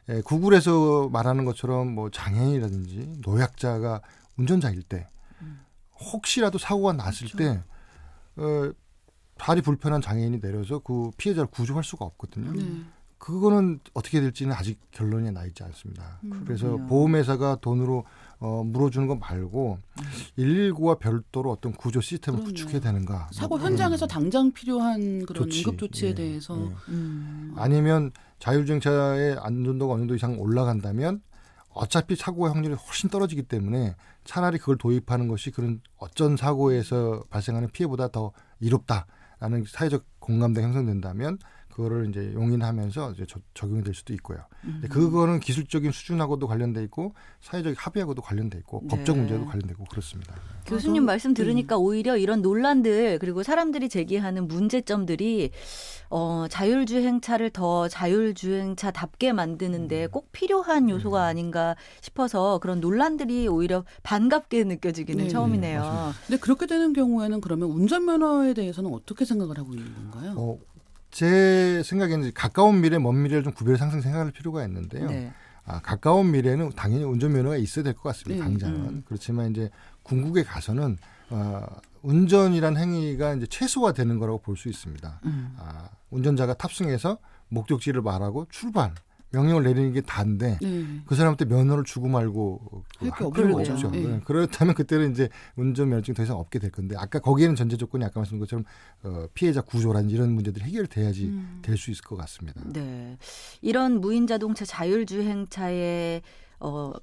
[0.09, 4.01] 예, 구글에서 말하는 것처럼 뭐 장애인이라든지 노약자가
[4.37, 5.07] 운전자일 때
[5.41, 5.61] 음.
[5.99, 7.37] 혹시라도 사고가 났을 그렇죠.
[7.37, 7.63] 때
[8.41, 8.71] 어,
[9.37, 12.51] 다리 불편한 장애인이 내려서 그 피해자를 구조할 수가 없거든요.
[12.53, 12.83] 네.
[13.23, 16.19] 그거는 어떻게 될지는 아직 결론이 나 있지 않습니다.
[16.25, 16.87] 음, 그래서 그렇군요.
[16.89, 18.03] 보험회사가 돈으로
[18.39, 20.03] 어, 물어주는 거 말고 음.
[20.37, 22.49] 119와 별도로 어떤 구조 시스템을 그럼요.
[22.53, 23.29] 구축해야 되는가.
[23.31, 25.59] 사고 뭐 현장에서 당장 필요한 그런 조치.
[25.59, 26.75] 응급 조치에 예, 대해서 예.
[26.89, 27.53] 음.
[27.55, 31.21] 아니면 자율주행차의 안전도가 어느 정도 이상 올라간다면
[31.69, 38.09] 어차피 사고의 확률이 훨씬 떨어지기 때문에 차라리 그걸 도입하는 것이 그런 어쩐 사고에서 발생하는 피해보다
[38.09, 41.37] 더 이롭다라는 사회적 공감대가 형성된다면
[41.73, 44.37] 그거를 이제 용인하면서 이제 적용이 될 수도 있고요.
[44.63, 44.83] 음.
[44.89, 48.95] 그거는 기술적인 수준하고도 관련돼 있고 사회적 합의하고도 관련돼 있고 네.
[48.95, 50.35] 법적 문제도 관련되고 그렇습니다.
[50.67, 51.81] 교수님 말씀 들으니까 음.
[51.81, 55.51] 오히려 이런 논란들 그리고 사람들이 제기하는 문제점들이
[56.11, 60.11] 어, 자율주행차를 더 자율주행차답게 만드는데 음.
[60.11, 61.29] 꼭 필요한 요소가 음.
[61.29, 65.29] 아닌가 싶어서 그런 논란들이 오히려 반갑게 느껴지기는 네.
[65.29, 65.79] 처음이네요.
[65.79, 66.13] 맞습니다.
[66.27, 70.35] 근데 그렇게 되는 경우에는 그러면 운전면허에 대해서는 어떻게 생각을 하고 있는 건가요?
[70.37, 70.59] 어,
[71.13, 75.07] 제 생각에는 가까운 미래, 먼 미래를 좀 구별 상승 생각할 필요가 있는데요.
[75.07, 75.31] 네.
[75.65, 78.43] 아, 가까운 미래는 당연히 운전면허가 있어야 될 것 같습니다.
[78.43, 78.49] 네.
[78.49, 78.79] 당장은.
[78.89, 79.03] 음.
[79.05, 79.69] 그렇지만 이제
[80.01, 80.97] 궁극에 가서는
[81.29, 81.65] 어,
[82.01, 85.21] 운전이란 행위가 이제 최소화되는 거라고 볼 수 있습니다.
[85.25, 85.55] 음.
[85.59, 88.93] 아, 운전자가 탑승해서 목적지를 말하고 출발.
[89.33, 90.85] 명령을 내리는 게 다인데 네.
[91.05, 93.91] 그 사람한테 면허를 주고 말고 할 필요가 없죠.
[93.91, 94.05] 네.
[94.05, 94.21] 네.
[94.23, 98.19] 그렇다면 그때는 이제 운전 면허증 더 이상 없게 될 건데 아까 거기에는 전제 조건이 아까
[98.19, 98.65] 말씀드린 것처럼
[99.03, 101.59] 어, 피해자 구조라든지 이런 문제들이 해결돼야지 음.
[101.63, 102.61] 될수 있을 것 같습니다.
[102.65, 103.17] 네,
[103.61, 106.21] 이런 무인 자동차 자율주행차의
[106.59, 106.93] 어,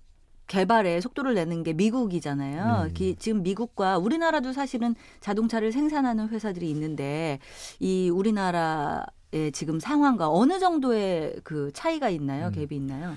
[0.46, 2.88] 개발에 속도를 내는 게 미국이잖아요.
[2.88, 2.92] 음.
[2.92, 7.38] 기, 지금 미국과 우리나라도 사실은 자동차를 생산하는 회사들이 있는데
[7.78, 9.19] 이 우리나라 예,
[9.52, 12.48] 지금 상황과 어느 정도의 그 차이가 있나요?
[12.48, 12.52] 음.
[12.52, 13.14] 갭이 있나요?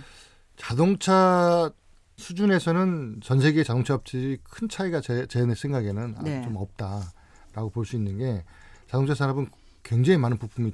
[0.58, 1.72] 자동차
[2.18, 6.44] 수준에서는 전 세계 자동차 업체들이 큰 차이가 제, 제 생각에는 아, 네.
[6.44, 8.44] 좀 없다라고 볼 수 있는 게
[8.88, 9.48] 자동차 산업은
[9.82, 10.72] 굉장히 많은 부품이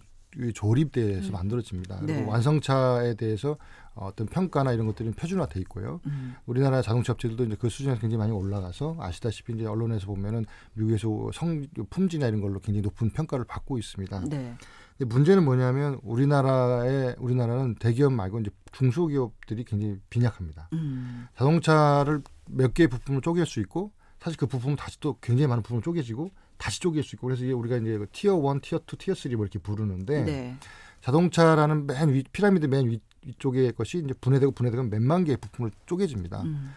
[0.53, 1.33] 조립돼서 음.
[1.33, 1.99] 만들어집니다.
[2.01, 2.25] 그리고 네.
[2.25, 3.57] 완성차에 대해서
[3.95, 5.99] 어떤 평가나 이런 것들이 표준화돼 있고요.
[6.05, 6.35] 음.
[6.45, 11.65] 우리나라 자동차 업체들도 이제 그 수준에서 굉장히 많이 올라가서 아시다시피 이제 언론에서 보면은 미국에서 성
[11.89, 14.21] 품질이나 이런 걸로 굉장히 높은 평가를 받고 있습니다.
[14.29, 14.55] 네.
[14.97, 20.69] 근데 문제는 뭐냐면 우리나라의 우리나라는 대기업 말고 이제 중소기업들이 굉장히 빈약합니다.
[20.73, 21.27] 음.
[21.35, 25.81] 자동차를 몇 개의 부품을 쪼갤 수 있고 사실 그 부품은 다시 또 굉장히 많은 부품을
[25.81, 29.15] 쪼개지고 다시 쪼갤 수 있고 그래서 이게 우리가 이제 그 tier one, tier two, tier
[29.15, 30.57] three 뭐 이렇게 부르는데 네.
[31.01, 36.43] 자동차라는 맨 위, 피라미드 맨 위, 위쪽의 것이 이제 분해되고 분해되고 몇만 개의 부품을 쪼개집니다.
[36.43, 36.73] 음.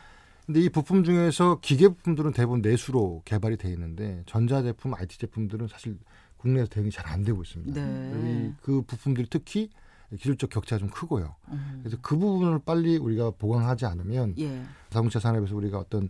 [0.47, 5.68] 근데 이 부품 중에서 기계 부품들은 대부분 내수로 개발이 돼 있는데 전자 제품, IT 제품들은
[5.68, 5.99] 사실
[6.38, 7.81] 국내에서 대응이 잘 안 되고 있습니다.
[7.85, 8.53] 네.
[8.62, 9.68] 그 부품들이 특히
[10.16, 11.35] 기술적 격차가 좀 크고요.
[11.49, 11.81] 음.
[11.83, 14.62] 그래서 그 부분을 빨리 우리가 보강하지 않으면 예.
[14.90, 16.09] 자동차 산업에서 우리가 어떤 어,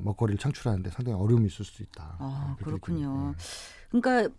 [0.00, 2.16] 먹거리를 창출하는데 상당히 어려움이 있을 수 있다.
[2.18, 3.34] 아, 그렇군요.
[3.36, 3.44] 네.
[4.00, 4.34] 그러니까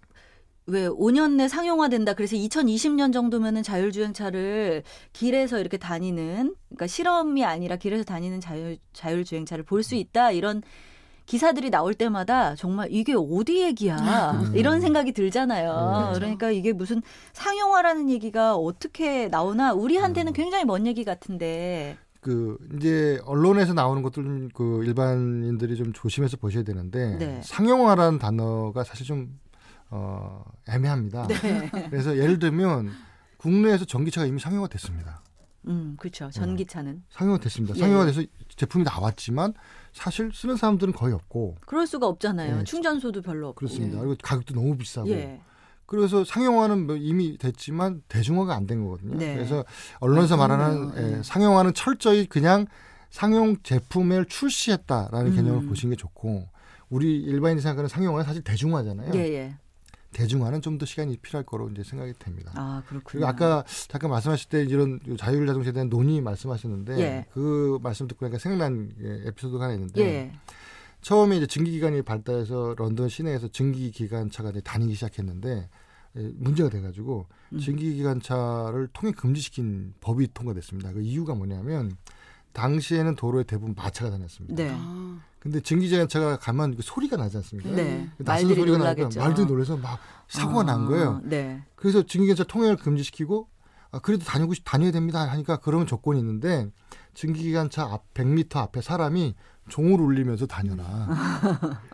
[0.65, 2.13] 왜 5년 내 상용화된다.
[2.13, 9.83] 그래서 2020년 정도면은 자율주행차를 길에서 이렇게 다니는 그러니까 실험이 아니라 길에서 다니는 자율 자율주행차를 볼
[9.83, 10.31] 수 있다.
[10.31, 10.61] 이런
[11.25, 14.51] 기사들이 나올 때마다 정말 이게 어디 얘기야 음.
[14.55, 16.11] 이런 생각이 들잖아요.
[16.13, 16.19] 네.
[16.19, 17.01] 그러니까 이게 무슨
[17.33, 20.33] 상용화라는 얘기가 어떻게 나오나 우리한테는 음.
[20.33, 21.97] 굉장히 먼 얘기 같은데.
[22.23, 27.41] 그 이제 언론에서 나오는 것들 그 일반인들이 좀 조심해서 보셔야 되는데 네.
[27.43, 29.39] 상용화라는 단어가 사실 좀
[29.89, 31.27] 어, 애매합니다.
[31.27, 31.69] 네.
[31.89, 32.89] 그래서 예를 들면
[33.37, 35.21] 국내에서 전기차가 이미 상용화 됐습니다.
[35.67, 36.29] 음, 그렇죠.
[36.29, 37.75] 전기차는 어, 상용화 됐습니다.
[37.75, 37.79] 예.
[37.79, 38.23] 상용화 돼서
[38.55, 39.53] 제품이 나왔지만
[39.93, 41.57] 사실 쓰는 사람들은 거의 없고.
[41.65, 42.59] 그럴 수가 없잖아요.
[42.59, 42.63] 예.
[42.63, 43.59] 충전소도 별로 없고.
[43.59, 43.97] 그렇습니다.
[43.97, 43.99] 예.
[43.99, 45.09] 그리고 가격도 너무 비싸고.
[45.09, 45.41] 예.
[45.85, 49.17] 그래서 상용화는 뭐 이미 됐지만 대중화가 안 된 거거든요.
[49.17, 49.35] 네.
[49.35, 49.63] 그래서
[49.99, 52.65] 언론에서 말하는 예, 예, 상용화는 철저히 그냥
[53.09, 55.35] 상용 제품을 출시했다라는 음.
[55.35, 56.47] 개념을 보시는 게 좋고
[56.89, 59.11] 우리 일반인이 생각하는 상용화는 사실 대중화잖아요.
[59.15, 59.55] 예, 예.
[60.13, 62.51] 대중화는 좀 더 시간이 필요할 거로 이제 생각이 됩니다.
[62.55, 63.25] 아, 그렇군요.
[63.25, 67.25] 아까 잠깐 말씀하실 때 이런 자율 자동차에 대한 논의 말씀하셨는데 예.
[67.33, 68.91] 그 말씀 듣고 보니까 생각난
[69.25, 70.31] 에피소드가 하나 있는데 예.
[71.03, 75.69] 처음에 이제 증기 기관이 발달해서 런던 시내에서 증기 기관차가 다니기 시작했는데
[76.15, 77.59] 예, 문제가 돼가지고 음.
[77.59, 80.93] 증기 기관차를 통행 금지시킨 법이 통과됐습니다.
[80.93, 81.97] 그 이유가 뭐냐면
[82.53, 84.55] 당시에는 도로에 대부분 마차가 다녔습니다.
[84.55, 84.71] 네.
[84.73, 85.19] 아.
[85.39, 87.71] 근데 증기자동차가 가면 그 소리가 나지 않습니까?
[87.71, 88.09] 네.
[88.17, 91.19] 낯선 소리가 나니까 말들이 놀래서 막 사고가 아, 난 거예요.
[91.23, 91.61] 네.
[91.75, 93.49] 그래서 증기기관차 통행을 금지시키고
[93.91, 96.67] 아, 그래도 다니고 싶, 다녀야 됩니다 하니까 그런 조건이 있는데
[97.13, 99.35] 증기기관차 앞 100m 앞에 사람이
[99.69, 100.83] 종을 울리면서 다녀라.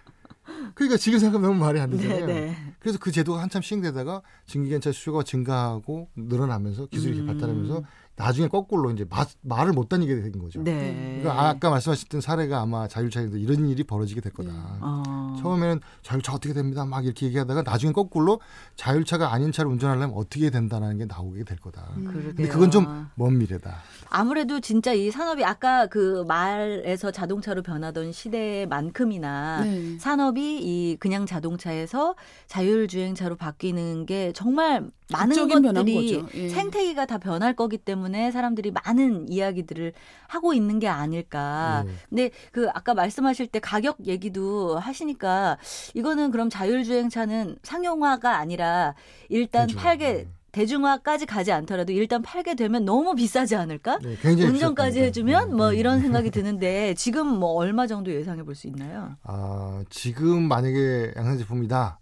[0.75, 2.25] 그러니까 지금 생각하면 말이 안 되잖아요.
[2.25, 2.41] 네네.
[2.41, 2.55] 네.
[2.79, 7.25] 그래서 그 제도가 한참 시행되다가 증기기관차 수요가 증가하고 늘어나면서 기술이 음.
[7.27, 7.84] 발달하면서
[8.15, 10.62] 나중에 거꾸로 이제 마, 말을 못 다니게 된 거죠.
[10.62, 11.19] 네.
[11.21, 14.51] 그러니까 아까 말씀하셨던 사례가 아마 자율차에도 이런 일이 벌어지게 될 거다.
[14.51, 14.58] 네.
[14.82, 15.38] 어.
[15.41, 16.86] 처음에는 자율차 어떻게 됩니다.
[16.86, 18.41] 막 이렇게 얘기하다가 나중에 거꾸로
[18.75, 21.93] 자율차가 아닌 차를 운전하려면 어떻게 된다는 게 나오게 될 거다.
[21.97, 22.34] 음.
[22.36, 23.77] 근데 그건 좀 먼 미래다.
[24.10, 29.98] 아무래도 진짜 이 산업이 아까 그 말에서 자동차로 변하던 시대만큼이나 네.
[30.00, 32.15] 산업이 이 그냥 자동차에서
[32.48, 36.50] 자율주행차로 바뀌는 게 정말 많은 것들이 예.
[36.50, 39.93] 생태계가 다 변할 거기 때문에 사람들이 많은 이야기들을
[40.28, 41.84] 하고 있는 게 아닐까.
[41.86, 41.93] 네.
[42.10, 45.58] 근데 그 아까 말씀하실 때 가격 얘기도 하시니까
[45.93, 48.95] 이거는 그럼 자율주행차는 상용화가 아니라
[49.30, 49.84] 일단 그렇죠.
[49.84, 50.28] 팔게 네.
[50.51, 53.99] 대중화까지 가지 않더라도 일단 팔게 되면 너무 비싸지 않을까?
[53.99, 55.77] 네, 운전까지 해주면 뭐 네.
[55.77, 59.15] 이런 생각이 드는데 지금 뭐 얼마 정도 예상해 볼 수 있나요?
[59.23, 61.99] 아 지금 만약에 양산 제품이다.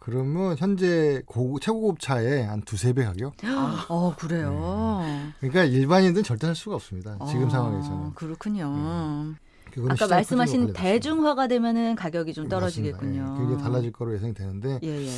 [0.00, 3.34] 그러면 현재 고, 최고급 차에 한 두세 배 가격?
[3.44, 5.02] 아, 어, 그래요.
[5.04, 5.32] 네.
[5.40, 7.18] 그러니까 일반인들은 절대 할 수가 없습니다.
[7.28, 8.14] 지금 아, 상황에서는.
[8.14, 8.74] 그렇군요.
[8.74, 9.47] 네.
[9.88, 13.38] 아까 말씀하신 대중화가 되면은 가격이 좀 떨어지겠군요.
[13.38, 13.38] 네.
[13.38, 15.10] 그게 달라질 거로 예상이 되는데 예, 예.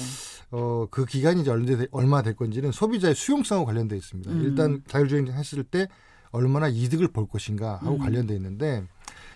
[0.50, 4.30] 어, 그 기간이 이제 얼마, 얼마 될 건지는 소비자의 수용성과 관련돼 있습니다.
[4.30, 4.42] 음.
[4.42, 5.88] 일단 자율주행 했을 때
[6.30, 7.98] 얼마나 이득을 볼 것인가 하고 음.
[7.98, 8.86] 관련돼 있는데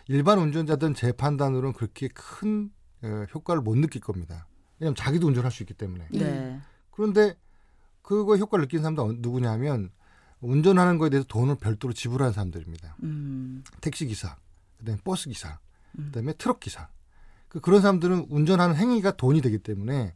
[0.09, 2.71] 일반 운전자들은 제 판단으로는 그렇게 큰
[3.03, 4.47] 어, 효과를 못 느낄 겁니다.
[4.79, 6.09] 왜냐하면 자기도 운전할 수 있기 때문에.
[6.11, 6.61] 네.
[6.91, 7.35] 그런데
[8.03, 9.91] 그거 효과를 느낀 사람도 누구냐면
[10.41, 12.97] 운전하는 거에 대해서 돈을 별도로 지불하는 사람들입니다.
[13.03, 13.65] 음.
[13.81, 14.37] 택시 기사,
[14.85, 15.59] 그다음에 버스 기사,
[15.99, 16.07] 음.
[16.07, 16.88] 그다음에 트럭 기사.
[17.49, 20.14] 그 그런 사람들은 운전하는 행위가 돈이 되기 때문에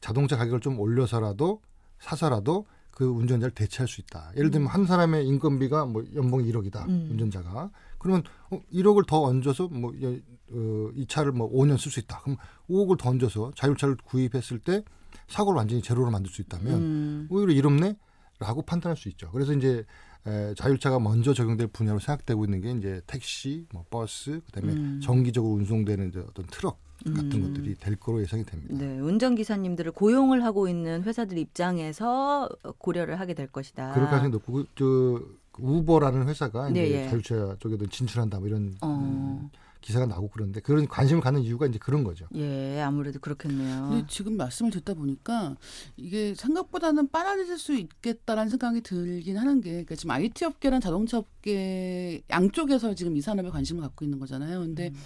[0.00, 1.60] 자동차 가격을 좀 올려서라도
[1.98, 4.32] 사서라도 그 운전자를 대체할 수 있다.
[4.36, 4.72] 예를 들면 음.
[4.72, 6.88] 한 사람의 인건비가 뭐 연봉이 1억이다.
[6.88, 7.08] 음.
[7.10, 7.70] 운전자가.
[7.98, 12.20] 그러면 어, 1억을 더 얹어서 뭐 어, 이 차를 뭐 5년 쓸 수 있다.
[12.20, 12.38] 그럼
[12.70, 14.82] 5억을 더 얹어서 자율차를 구입했을 때
[15.28, 17.26] 사고를 완전히 제로로 만들 수 있다면 음.
[17.30, 17.96] 오히려 이롭네
[18.38, 19.30] 라고 판단할 수 있죠.
[19.30, 19.84] 그래서 이제
[20.26, 25.00] 에, 자율차가 먼저 적용될 분야로 생각되고 있는 게 이제 택시, 뭐 버스, 그다음에 음.
[25.02, 27.42] 정기적으로 운송되는 이제 어떤 트럭 같은 음.
[27.48, 28.74] 것들이 될 거로 예상이 됩니다.
[28.74, 33.92] 네, 운전기사님들을 고용을 하고 있는 회사들 입장에서 고려를 하게 될 것이다.
[33.92, 35.22] 그럴 가능성이 높고 그, 저
[35.58, 37.08] 우버라는 회사가 네, 이제 예.
[37.08, 38.88] 자율차 쪽에도 진출한다 뭐 이런 어.
[38.88, 39.50] 음,
[39.86, 42.26] 기사가 나오고 그러는데 그런 관심을 갖는 이유가 이제 그런 거죠.
[42.34, 43.88] 예, 아무래도 그렇겠네요.
[43.88, 45.54] 근데 지금 말씀을 듣다 보니까
[45.96, 52.20] 이게 생각보다는 빨라질 수 있겠다라는 생각이 들긴 하는 게 그러니까 지금 IT 업계랑 자동차 업계
[52.30, 54.58] 양쪽에서 지금 이 산업에 관심을 갖고 있는 거잖아요.
[54.58, 54.96] 근데 음.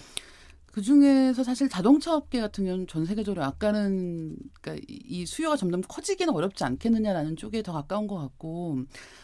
[0.71, 6.33] 그 중에서 사실 자동차 업계 같은 경우는 전 세계적으로 아까는 그러니까 이 수요가 점점 커지기는
[6.33, 8.79] 어렵지 않겠느냐라는 쪽에 더 가까운 것 같고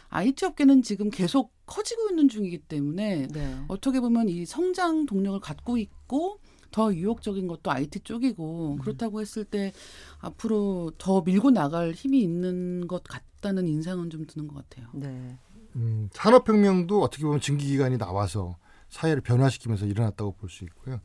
[0.10, 3.56] IT 업계는 지금 계속 커지고 있는 중이기 때문에 네.
[3.70, 6.40] 어떻게 보면 이 성장 동력을 갖고 있고
[6.72, 8.78] 더 유혹적인 것도 IT 쪽이고 음.
[8.80, 9.72] 그렇다고 했을 때
[10.20, 14.90] 앞으로 더 밀고 나갈 힘이 있는 것 같다는 인상은 좀 드는 것 같아요.
[14.94, 15.38] 네.
[15.78, 18.58] 음, 산업혁명도 어떻게 보면 증기기관이 나와서
[18.90, 21.00] 사회를 변화시키면서 일어났다고 볼 수 있고요.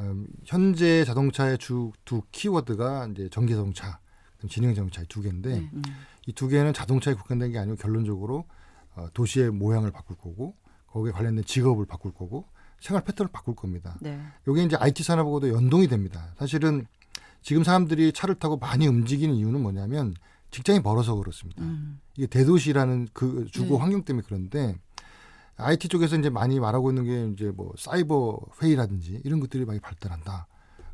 [0.00, 4.00] 음, 현재 자동차의 주 두 키워드가 이제 전기 자동차,
[4.48, 5.70] 진행 자동차 두 개인데 네.
[5.72, 5.82] 음.
[6.26, 8.44] 이두 개는 자동차에 국한된 게 아니고 결론적으로
[8.96, 10.56] 어, 도시의 모양을 바꿀 거고
[10.88, 12.46] 거기에 관련된 직업을 바꿀 거고
[12.80, 13.96] 생활 패턴을 바꿀 겁니다.
[14.00, 14.20] 네.
[14.48, 16.34] 이게 이제 IT 산업하고도 연동이 됩니다.
[16.38, 16.86] 사실은
[17.42, 20.14] 지금 사람들이 차를 타고 많이 움직이는 이유는 뭐냐면
[20.50, 21.62] 직장이 멀어서 그렇습니다.
[21.62, 22.00] 음.
[22.16, 23.76] 이게 대도시라는 그 주거 네.
[23.76, 24.74] 환경 때문에 그런데
[25.60, 30.46] IT 쪽에서 이제 많이 말하고 있는 게 이제 뭐 사이버 회의라든지 이런 것들이 많이 발달한다.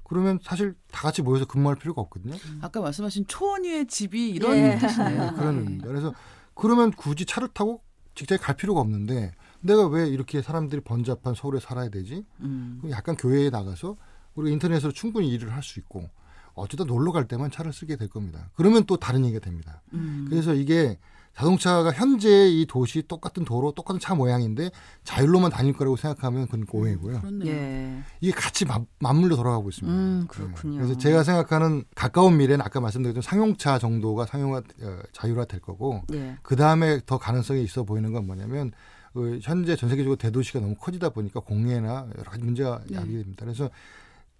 [0.05, 2.35] 그러면 사실 다 같이 모여서 근무할 필요가 없거든요.
[2.35, 2.59] 음.
[2.63, 4.79] 아까 말씀하신 초원 위의 집이 이런 예.
[4.79, 5.33] 뜻이네요.
[5.35, 5.89] 그런 의미입니다.
[5.89, 6.15] 그래서
[6.55, 7.83] 그러면 굳이 차를 타고
[8.15, 12.25] 직장에 갈 필요가 없는데 내가 왜 이렇게 사람들이 번잡한 서울에 살아야 되지?
[12.41, 12.81] 음.
[12.91, 13.97] 약간 교회에 나가서
[14.37, 16.09] 우리가 인터넷으로 충분히 일을 할 수 있고
[16.55, 18.49] 어쩌다 놀러 갈 때만 차를 쓰게 될 겁니다.
[18.55, 19.83] 그러면 또 다른 얘기가 됩니다.
[19.93, 20.27] 음.
[20.31, 20.99] 그래서 이게
[21.37, 24.71] 자동차가 현재 이 도시 똑같은 도로 똑같은 차 모양인데
[25.05, 27.21] 자율로만 다닐 거라고 생각하면 그건 오해고요.
[27.45, 28.03] 예.
[28.23, 29.95] 이게 같이 맞, 맞물려 돌아가고 있습니다.
[29.95, 30.79] 음, 그렇군요.
[30.79, 30.79] 네.
[30.79, 36.39] 그래서 제가 생각하는 가까운 미래는 아까 말씀드렸던 상용차 정도가 상용화 어, 자율화 될 거고 예.
[36.43, 38.73] 그 다음에 더 가능성이 있어 보이는 건 뭐냐면
[39.13, 42.97] 그 현재 전 세계적으로 대도시가 너무 커지다 보니까 공해나 여러 가지 문제가 네.
[42.97, 43.45] 야기게 됩니다.
[43.45, 43.69] 그래서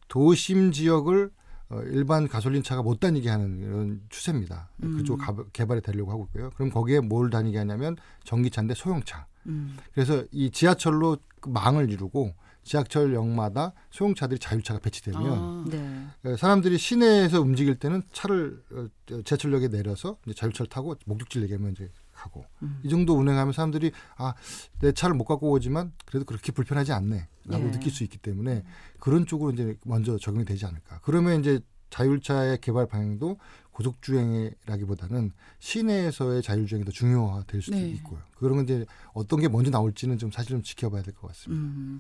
[0.09, 1.31] 도심 지역을
[1.69, 4.71] 어, 일반 가솔린 차가 못 다니게 하는 이런 추세입니다.
[4.83, 4.97] 음.
[4.99, 6.51] 그쪽 가, 개발이 되려고 하고 있고요.
[6.51, 9.27] 그럼 거기에 뭘 다니게 하냐면 전기차인데 소형차.
[9.47, 9.77] 음.
[9.93, 16.07] 그래서 이 지하철로 그 망을 이루고 지하철역마다 소형차들이 자율차가 배치되면 아, 네.
[16.25, 18.87] 어, 사람들이 시내에서 움직일 때는 차를 어,
[19.25, 21.91] 지하철역에 내려서 이제 자율차를 타고 목적지를 얘기하면 이제
[22.27, 22.81] 가고 음.
[22.83, 24.35] 이 정도 운행하면 사람들이 아
[24.81, 27.71] 내 차를 못 갖고 오지만 그래도 그렇게 불편하지 않네라고 예.
[27.71, 28.63] 느낄 수 있기 때문에
[29.01, 31.01] 그런 쪽으로 이제 먼저 적용이 되지 않을까.
[31.03, 31.61] 그러면 이제
[31.91, 33.39] 자율차의 개발 방향도
[33.77, 37.89] 고속주행이라기보다는 시내에서의 자율주행이 더 중요화될 수도 네.
[37.91, 38.21] 있고요.
[38.39, 41.63] 건 이제 어떤 게 먼저 나올지는 좀 사실 좀 지켜봐야 될 것 같습니다.
[41.63, 41.99] 음,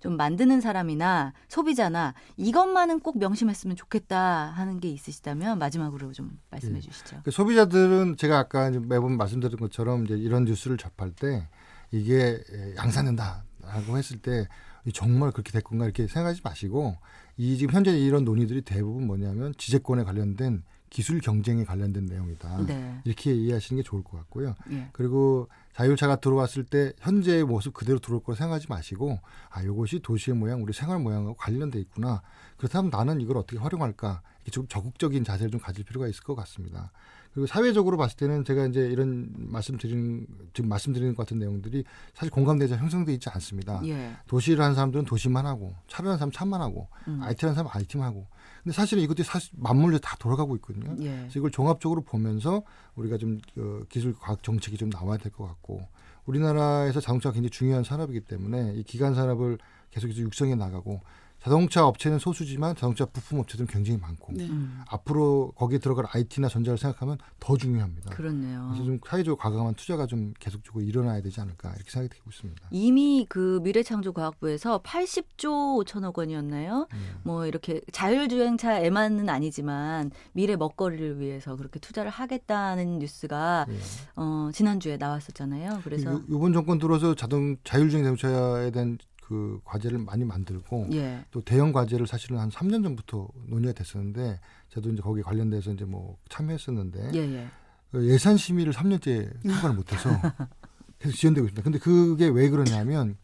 [0.00, 4.18] 좀 만드는 사람이나 소비자나 이것만은 꼭 명심했으면 좋겠다
[4.52, 6.80] 하는 게 있으시다면 마지막으로 좀 말씀해 네.
[6.80, 7.20] 주시죠.
[7.24, 11.46] 그 소비자들은 제가 아까 매번 말씀드린 것처럼 이제 이런 뉴스를 접할 때
[11.90, 12.42] 이게
[12.76, 14.48] 양산된다라고 했을 때
[14.94, 16.96] 정말 그렇게 될 건가 이렇게 생각하지 마시고
[17.36, 22.66] 이 지금 현재 이런 논의들이 대부분 뭐냐면 지재권에 관련된 기술 경쟁에 관련된 내용이다.
[22.66, 23.00] 네.
[23.04, 24.54] 이렇게 이해하시는 게 좋을 것 같고요.
[24.70, 24.88] 예.
[24.92, 29.20] 그리고 자율차가 들어왔을 때 현재의 모습 그대로 들어올 거라 생각하지 마시고
[29.50, 32.22] 아 이것이 도시의 모양, 우리 생활 모양하고 관련돼 있구나.
[32.56, 34.22] 그렇다면 나는 이걸 어떻게 활용할까?
[34.38, 36.90] 이렇게 좀 적극적인 자세를 좀 가질 필요가 있을 것 같습니다.
[37.32, 42.76] 그리고 사회적으로 봤을 때는 제가 이제 이런 말씀드리는 지금 말씀드리는 것 같은 내용들이 사실 공감대가
[42.76, 43.80] 형성돼 있지 않습니다.
[43.84, 44.16] 예.
[44.26, 47.20] 도시를 하는 사람들은 도시만 하고 차를 하는 사람 차만 하고 음.
[47.22, 48.26] IT를 하는 사람 IT만 하고
[48.68, 50.94] 근데 사실은 이것들이 사실 맞물려 다 돌아가고 있거든요.
[51.00, 51.08] 예.
[51.20, 52.62] 그래서 이걸 종합적으로 보면서
[52.96, 55.88] 우리가 좀 어, 기술 과학 정책이 좀 나와야 될 것 같고
[56.26, 59.56] 우리나라에서 자동차가 굉장히 중요한 산업이기 때문에 이 기간 산업을
[59.90, 61.00] 계속해서 육성해 나가고
[61.42, 64.46] 자동차 업체는 소수지만 자동차 부품 업체들은 굉장히 많고 네.
[64.48, 64.80] 음.
[64.88, 68.10] 앞으로 거기에 들어갈 IT나 전자를 생각하면 더 중요합니다.
[68.10, 68.66] 그렇네요.
[68.70, 72.68] 그래서 좀 사회적으로 과감한 투자가 좀 계속적으로 일어나야 되지 않을까 이렇게 생각이 되고 있습니다.
[72.72, 76.88] 이미 그 미래창조과학부에서 80조 5천억 원이었나요?
[76.90, 76.98] 네.
[77.22, 83.76] 뭐 이렇게 자율주행차에만은 아니지만 미래 먹거리를 위해서 그렇게 투자를 하겠다는 뉴스가 네.
[84.16, 85.82] 어, 지난주에 나왔었잖아요.
[85.84, 91.22] 그래서 이번 정권 들어서 자동 자율주행 자동차에 대한 그 과제를 많이 만들고 예.
[91.30, 96.16] 또 대형 과제를 사실은 한 3년 전부터 논의가 됐었는데 저도 이제 거기 관련돼서 이제 뭐
[96.30, 97.46] 참여했었는데 예예.
[97.92, 100.08] 그 예산 심의를 3년째 통과를 못해서
[100.98, 101.62] 계속 지연되고 있습니다.
[101.62, 103.18] 근데 그게 왜 그러냐면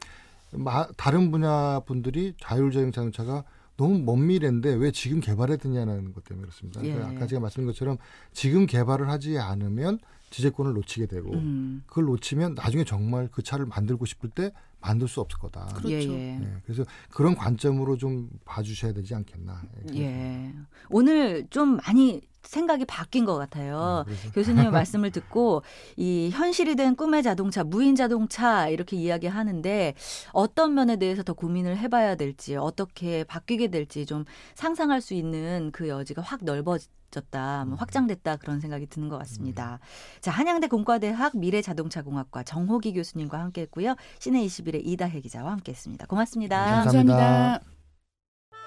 [0.99, 3.45] 다른 분야 분들이 자율주행 자동차가
[3.79, 6.85] 너무 먼 미래인데 왜 지금 개발해야 되냐는 것 때문에 그렇습니다.
[6.85, 6.93] 예.
[6.93, 7.97] 그러니까 아까 제가 말씀드린 것처럼
[8.35, 11.83] 지금 개발을 하지 않으면 지재권을 놓치게 되고 음.
[11.87, 14.53] 그걸 놓치면 나중에 정말 그 차를 만들고 싶을 때
[14.85, 15.67] 만들 수 없을 거다.
[15.77, 15.91] 그렇죠.
[15.91, 16.39] 예, 예.
[16.39, 19.63] 네, 그래서 그런 관점으로 좀 봐주셔야 되지 않겠나.
[19.95, 20.53] 예.
[20.91, 24.05] 오늘 좀 많이 생각이 바뀐 것 같아요.
[24.07, 25.63] 네, 교수님의 말씀을 듣고
[25.97, 29.95] 이 현실이 된 꿈의 자동차, 무인 자동차 이렇게 이야기하는데
[30.33, 35.89] 어떤 면에 대해서 더 고민을 해봐야 될지 어떻게 바뀌게 될지 좀 상상할 수 있는 그
[35.89, 36.89] 여지가 확 넓어지.
[37.15, 37.79] 졌다, 뭐 음.
[37.79, 39.79] 확장됐다 그런 생각이 드는 것 같습니다.
[39.81, 40.21] 음.
[40.21, 43.95] 자 한양대 공과대학 미래자동차공학과 정호기 교수님과 함께했고요.
[44.19, 46.07] 시내 21의 이다혜 기자와 함께했습니다.
[46.07, 46.57] 고맙습니다.
[46.83, 47.17] 감사합니다.
[47.17, 47.74] 감사합니다.